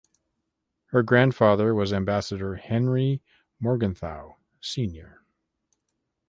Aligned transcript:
Her 0.85 1.03
grandfather 1.03 1.75
was 1.75 1.93
ambassador 1.93 2.55
Henry 2.55 3.21
Morgenthau 3.59 4.37
Sr. 4.59 5.23